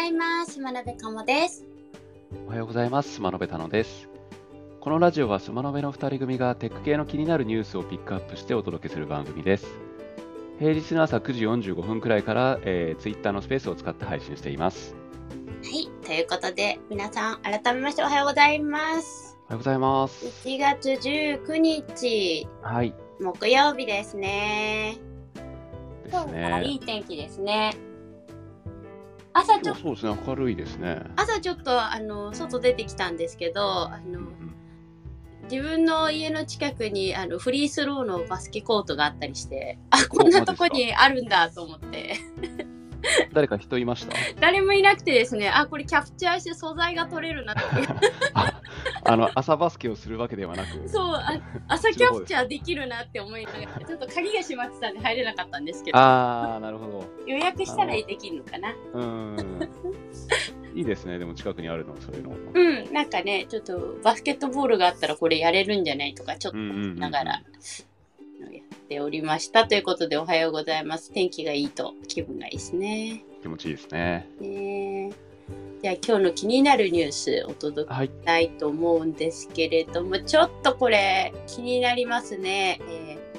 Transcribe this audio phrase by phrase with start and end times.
[0.00, 0.58] ざいます。
[0.58, 1.66] 真鍋かもです。
[2.46, 3.16] おはようございます。
[3.16, 4.08] スマノベタノです。
[4.80, 9.66] このラジオはスマノベの2人組がテック系の気になるニュースをピックアップしてお届けする番組です。
[10.58, 14.94] 平日の朝9時45分くらいから、えー、Twitter のスペースを使って配信しています。
[15.62, 15.90] はい。
[16.06, 19.36] ということで、皆さん、改めましておはようございます。
[19.48, 20.48] おはようございます。
[20.48, 22.94] 1月19日、はい。
[23.20, 24.96] 木曜日ですね。
[26.04, 26.70] です今日はいね。
[26.72, 27.89] い天気ですね。
[29.32, 30.18] 朝ちょっと、そうですね。
[30.26, 31.02] 明るいですね。
[31.16, 34.20] 朝ちょっと、あの、外出てきたんですけど、あの、
[35.50, 42.14] 自分の家の近くにあのフリースローのバスケコートがあったりして、あ、こんなとこにあるんだと思って。
[43.32, 44.14] 誰か人いました？
[44.40, 47.62] 誰もいなくてですね、あ、これキャプチャーして素材が取れるなって。
[49.04, 58.72] ああの、朝バスケをするわけではなく、 そう、あ朝キャプチャーできるなって思いながら、ちょっと鍵が閉まってたんで入れなかったんですけど、あー、なるほ予約したらできるのかな。
[58.72, 58.98] ど。
[58.98, 59.68] うーん。
[60.74, 61.18] いいですね。
[61.18, 62.36] でも近くにあるの、そういうの。
[62.54, 69.66] うん、なんかね、ちょっとバスケットボールがあったらこれやれるんじゃないとか、ちょっとながらやっておりました。
[69.66, 71.12] ということで、おはようございます。
[71.12, 73.24] 天気がいいと気分がいいですね。
[73.42, 74.28] 気持ちいいですね。
[74.40, 75.10] ね
[75.82, 78.06] じゃあ今日の気になるニュースお届けはい。
[78.06, 82.80] したいと思うんですけれども、ちょっとこれ気になりますね。
[82.88, 83.30] えー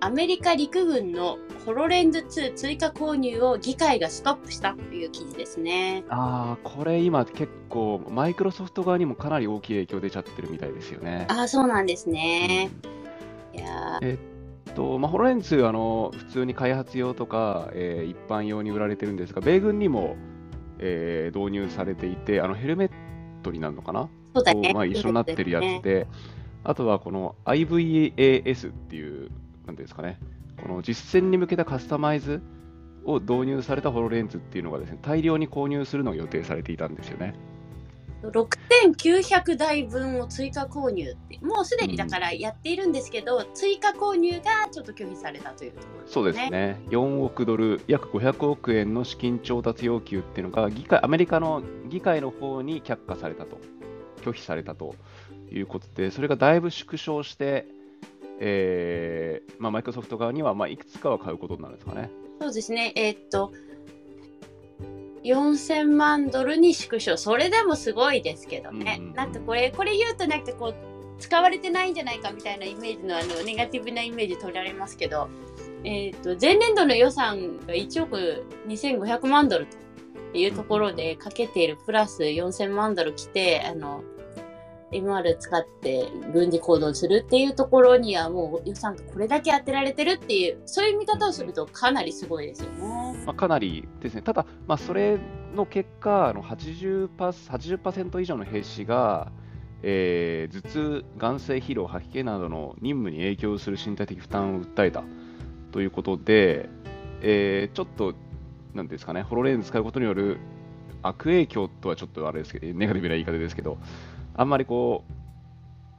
[0.00, 6.04] アメリカ陸軍のホロレンズ2追加購入を議会がストップしたという記事ですね。
[6.10, 11.24] ああ、これ今結構、マイクロソフト側にもかなり大きい影響出ちゃってるみたいですよね。
[11.30, 12.68] ああ、そうなんですね。
[13.54, 14.18] いやー
[14.74, 20.16] とまあ、ホロレンズあの、普通に開発用とか、えー一般用に売られてるんですが、米軍にも、
[20.78, 22.90] えー導入されていて、あのヘルメッ
[23.42, 24.68] トになるのかな、そうだね。
[24.68, 26.06] とまあ、一緒になってるやつで、
[26.62, 29.34] あとはこの IVAS っていう、なんてい
[29.68, 30.18] うんですかね、
[30.62, 32.42] この実戦に向けたカスタマイズ
[33.04, 37.34] を導入されたホロレンズっていうのがですね、大量に購入するのが予定されていたんですよね。
[38.30, 53.58] 6900台分を追加購入って、もうすでにだからやっているんですけど、追加購入がちょっと拒否されたというところそうですね、4億ドル、約500億円の資金調達要求っていうのが議会、アメリカの議会の方に却下されたと、
[54.22, 54.94] 拒否されたと
[55.50, 57.66] いうことで、それがだいぶ縮小して、
[58.40, 62.10] えーまあ、マイクロソフト側には、まあ、いくつかは買うことになるんですかね。
[62.40, 63.52] そうですね、えーっと、
[65.24, 69.14] 4000万ドルに縮小、それでもすごいですけどね、うんうんうん。
[69.14, 70.74] なんかこれ、これ言うと、なんかこう、
[71.18, 75.28] 使われてないんじゃないかみたいなイメージのあのネガティブなイメージ取られますけど、
[75.84, 79.66] えーっと前年度の予算が1億2500万ドル
[80.32, 84.02] というところでかけているプラス4000万ドル来て、あの
[84.94, 93.24] MR 使って軍事行動するっていうところにはもう予算がこれだけ当てられてるっていうそういう見方をするとかなりすごいですよね。
[93.26, 95.18] まあ、かなりですね、ただ、まあ、それ
[95.54, 99.32] の結果、あの 80%, 80以上の兵士が、
[99.82, 105.04] えー頭痛、眼性疲労、吐き気などの任務に影響する身体的負担を訴えた
[105.72, 106.68] ということで、
[107.20, 108.16] えーちょっと、なんてい
[108.80, 110.38] うんですかね、ホロレンズ使うことによる
[111.02, 113.78] 悪影響とはちょっとあれですけど、ネガティブな言い方ですけど、
[114.34, 115.04] あんまりこ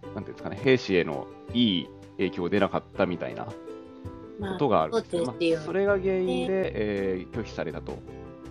[0.04, 3.48] う、なんていうんですかね、兵士へのいい影響出なかったみたいな
[4.40, 7.98] まことがあるんですよそうですよまあそれが原因で、えー拒否されたと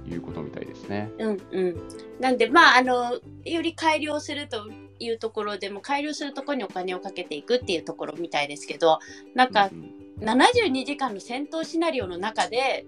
[0.07, 1.11] いうことみたいですね。
[1.19, 1.77] うんうん。
[2.21, 4.69] なんで、まあ、あの、より改良すると
[4.99, 8.99] いうところでも、改良するところにお金をかけていくっていうところみたいですけど、
[9.35, 12.87] なんかう、ん72時間の戦闘シナリオの中で、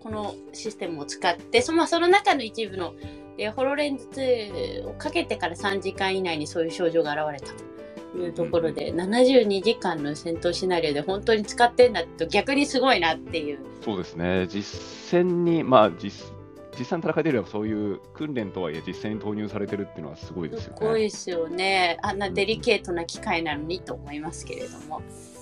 [0.00, 2.94] このシステムを使って、そ,、まあ、その中の一部の、
[3.38, 13.58] えーホロレンズ2をかけてから3時間以内にそういう症状が現れたというところで、72時間の戦闘シナリオで本当に使ってんだと逆にすごいなっていう。
[13.82, 14.64] そうですね、実
[15.10, 16.32] 戦に、まあ実、
[16.78, 20.78] 実際に戦いでるそういう訓練とはいえ、実戦に投入されてるっていうのはすごいですすよね。
[20.80, 21.98] ごいですよね。
[22.02, 25.00] あんなデリケートな機械なのにと思いますけれども。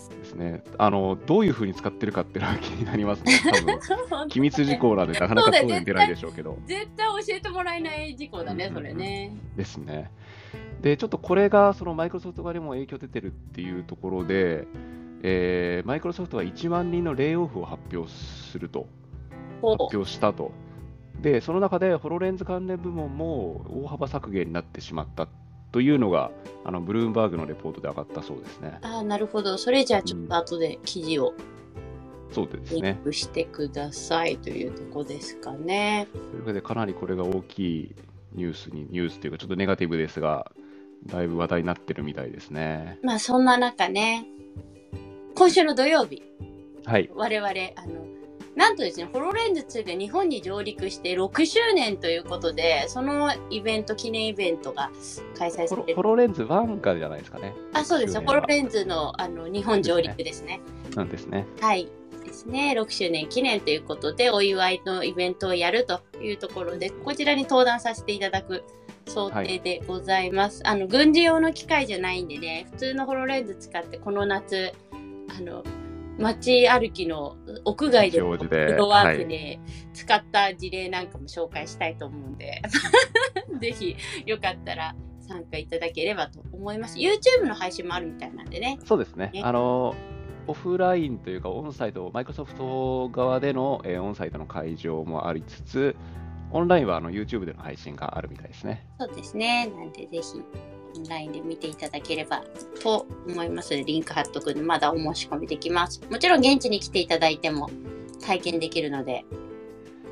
[0.09, 3.41] ですねあのどういうふうに使ってるかっていうのは気になりますね。
[4.09, 6.59] 多分機密事項なんで、なかなか当然出ないでしょうけど。
[6.67, 9.37] 絶対教えてもらえない事項だね、うんうんうんそれね。
[9.57, 10.11] ですね。
[10.83, 14.67] で、ちょっとこれがそのマイクロソフト側にも影響出てるっていうところで、
[15.23, 18.87] えーマイクロソフトは1万人のレイオフを発表すると、
[19.63, 20.53] 発表したと。
[21.21, 25.29] で、その中でホロレンズ関連部門も大幅削減になってしまった
[25.77, 26.31] というのが、
[26.65, 28.79] あのブルームバーグのレポートで上がったそうですね。
[28.81, 29.59] ああ、なるほど。
[29.59, 31.35] それじゃあちょっと後で記事を
[32.33, 32.99] そうですリンね。
[33.05, 36.09] クしてくださいというとこですかね。
[36.15, 37.95] というわけで、かなりこれが大きい
[38.33, 40.51] ニュースに、ニュースというか、ちょっとネガティブですが、
[41.05, 42.99] だいぶ話題になってるみたいですね。
[43.03, 44.25] まあそんな中ね、
[45.35, 46.23] 今週の土曜日、
[46.87, 47.11] はい。
[47.15, 48.07] 我々、あの、
[48.57, 54.91] なんとですね、ホロレンズ2が日本に上陸して6周年ということで、そのイベント、記念イベントが
[55.39, 57.55] 開催されてホロレンズ1がじゃないですかね。
[57.75, 58.23] あ、そうですよ。
[58.27, 60.61] ホロレンズのあの日本上陸ですね。
[60.95, 61.47] なんですね。
[61.61, 61.87] はい。
[62.25, 62.75] ですね。
[62.77, 68.65] 6周年記念ということで、お祝いのイベントをやるというところで、こちらに登壇させていただく
[69.07, 70.63] 想定でございます。
[70.65, 74.73] はい、あの、軍事用の機械じゃないんでね、普通のホロレンズ使ってこの夏、
[75.39, 75.63] あの、
[76.19, 79.61] 街歩きの屋外でのフロワークで
[79.93, 82.63] 使った事例なんかも紹介したいと思うんで、
[83.61, 86.99] ぜひよかったら参加いただければと思います。
[86.99, 88.79] YouTube の配信もあるみたいなんでね。
[88.85, 89.31] そうですね。
[89.33, 89.95] ねあの
[90.49, 95.97] オフラインというか、オンサイト、マイクロソフト側での、えー、オンサイトの会場もありつつ、
[96.53, 98.87] オンラインはあの YouTube での配信があるみたいですね。
[99.01, 99.67] そうですね。
[99.67, 100.23] なんで、ぜひ
[100.97, 102.43] オンラインで見ていただければ
[102.83, 106.01] と思いますので、リンク貼っとくんで、まだお申し込みできます。
[106.11, 107.71] もちろん現地に来ていただいても
[108.25, 109.25] 体験できるので。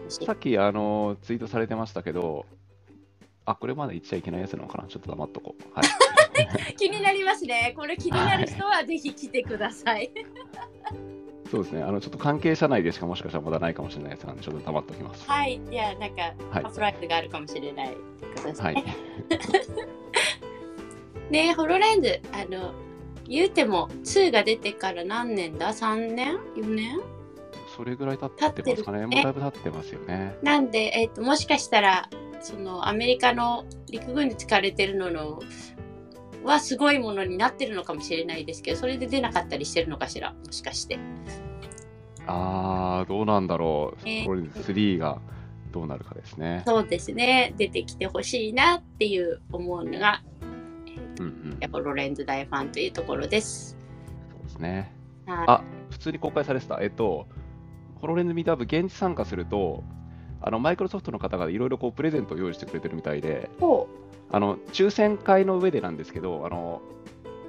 [0.08, 2.44] さっきあのツイートされてましたけど、
[3.46, 4.86] あ、これまだ言っちゃいけないやつなのかな？
[4.86, 5.62] ちょっと黙っとこう。
[5.74, 7.72] はい、 気になりますね。
[7.76, 10.10] これ気になる人はぜひ来てください。
[11.50, 11.82] そうですね。
[11.82, 13.06] あの、ちょっと関係者内でしか？
[13.06, 15.30] もしかしたらまだないかもしれないやつなんで、ちょっと黙っておきます。
[15.30, 15.60] はい。
[15.70, 17.96] いや、なんか、サプライズがあるかもしれないで
[18.36, 18.54] すね。
[18.58, 18.84] はい。
[21.34, 22.72] ねホロレンズ、あの、
[23.28, 27.00] 言うても2が出てから何年だ ?3 年 ?4 年？
[27.76, 28.98] それぐらい経ってますかね。
[29.00, 30.36] ねもうだいぶ経ってますよね。
[30.42, 32.08] なんで、えっ、ー、と、もしかしたら、
[32.40, 35.40] そのアメリカの陸軍で使われてるのの
[36.44, 40.98] はすごいものになってるのかもしれないですけど、それで出なかったりしてるのかしら、もしかして。
[42.26, 44.08] ああ、どうなんだろう。
[44.08, 45.20] えー、これ3が
[45.72, 46.62] どうなるかですね。
[46.64, 47.54] そうですね。
[47.56, 50.22] 出てきてほしいなっていう思うのが、
[51.18, 53.76] うんうん、やっぱロレンズ大ファンというところです。
[54.30, 54.92] そうですね。
[55.26, 56.78] あ、普通に公開されてた。
[56.80, 57.26] えっと、
[58.00, 59.84] ホロレンズミートアップ現地参加すると、
[60.42, 63.48] あのマイクロソフトの方がいろいろプレゼントを用意してくれてるみたいで、
[64.30, 66.82] あの抽選会の上でなんですけど、あの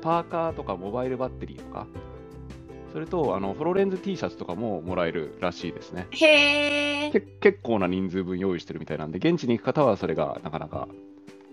[0.01, 1.88] パーカーとかモバイルバッテリーとか、
[2.94, 6.07] それとあのフロレンズ T シャツとかももらえるらしいですね。
[6.12, 10.88] へけ結構な人数分用意してるみたいなんで、現地に行く方はそれがなかなか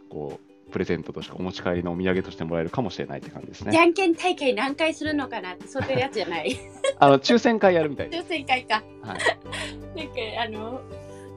[0.08, 3.72] こうプレゼントとしてお持ち帰りのお土産としてもらえるかもしれないって感じですね。
[3.72, 6.58] じゃんけん大会何回するのかなって、そういうやつじゃない。
[6.98, 8.24] あの抽選会やるみたいです。
[8.24, 8.82] 抽選会か。
[9.02, 9.19] はい。
[9.96, 10.12] なんか
[10.44, 10.80] あの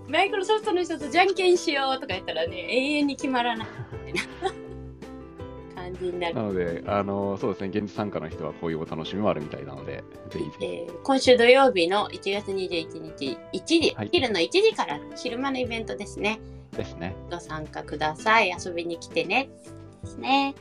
[0.07, 3.67] マイクロソフトの人とじゃんけんしようとか言ったらね、永遠に決まらない
[5.75, 6.35] 感じになる。
[6.35, 10.65] なので、あのそうですね、現地参加の人はこういうお楽しみもあるみたいなので、ぜひぜひ。
[10.65, 16.39] えー、今週土曜日の1月21日、1時、はい、昼の1時から昼間のイベントですね。
[16.75, 17.15] ですね。
[17.31, 18.49] ご参加ください。
[18.49, 19.49] 遊びに来てね。
[20.03, 20.55] ですね。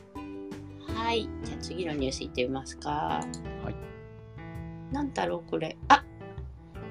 [0.95, 1.29] はい。
[1.43, 2.89] じゃあ次のニュースいってみますか。
[2.89, 4.93] はい。
[4.93, 5.77] なんだろう、これ。
[5.87, 6.03] あ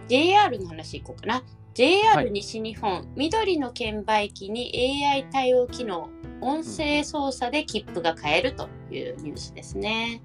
[0.08, 1.42] JR の話いこうかな。
[1.74, 4.70] JR 西日本、はい、緑の券売機に
[5.04, 6.08] AI 対応機能、
[6.40, 10.22] 音声操作で切符が買えるというニュースですね。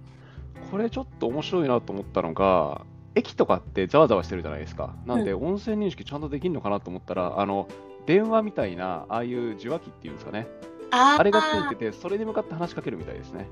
[0.70, 2.86] これちょっと面白いなと思ったのが、
[3.16, 4.96] 駅とかってざわざわしてるじゃないですか。
[5.06, 7.68] なんで、音声認識ちゃんとできるのかなと思ったら、うん、あの
[8.10, 10.48] 電話みたいな、ああいう受話器っていうんですかね。
[10.90, 13.48] ああれがついてて、それに向かって話しかけるみたいですね。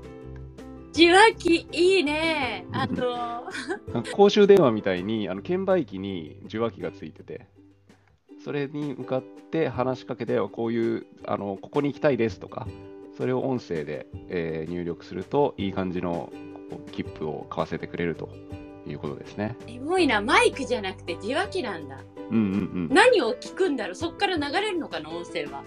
[0.90, 2.66] 受話器いいね。
[2.72, 3.44] あの
[4.12, 7.46] 公衆電話みたいにあの券売機に受話器がついてて、
[8.42, 12.66] それに向かって話しかけて、こういう、あのここに行きたいですとか、
[13.16, 16.32] それを音声で、えー、入力すると、いい感じの
[16.90, 18.28] 切符を買わせてくれると
[18.88, 19.56] いうことですね。
[19.68, 22.02] エモいな、マイクじゃなくて受話器なんだ。
[22.30, 22.94] うんうんうん。
[22.94, 25.62] 何を聞くんだろう、そこから流れるのかな、音声は。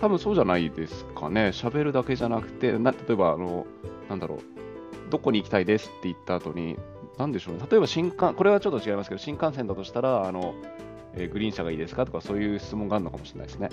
[0.00, 1.48] 多分そうじゃないですかね。
[1.48, 3.66] 喋るだけじゃなくて、な例えば、あの、
[4.08, 4.38] なんだろう、
[5.10, 6.76] どこに行きたいですって言った後に、
[7.18, 7.64] なんでしょうね。
[7.70, 10.54] 例えば新幹、これはちょっと違いますけど、新幹線だとしたら、あの、
[11.14, 13.68] えー、グリーン車がいいですかとかそういう質問があるのかもしれないですね。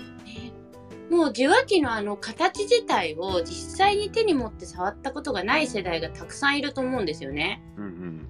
[1.10, 7.62] もう受話器のあの形自体を実際に手に持って触ったことがない世代がたくさんいると思うんですよね。
[7.78, 8.26] うんうん、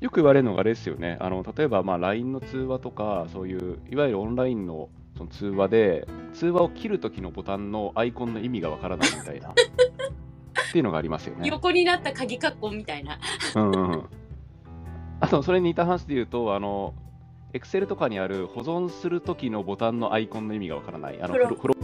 [0.00, 1.16] よく言われるのがあれですよね。
[1.20, 11.48] あの例えばまあ LINE の通話とかそういういわゆるオンラインのその通話で通話を切る時のボタンのアイコンの意味がわからないみたいな っていうのがありますよね。
[11.48, 13.18] 横になった鍵括弧みたいな。
[13.54, 14.04] うん、うん、
[15.20, 16.92] あとそれに似た話で言うとあの
[17.54, 21.22] Excel とかにある保存するときのボタンのアイコンの意味がわからない。
[21.22, 21.74] あのフロ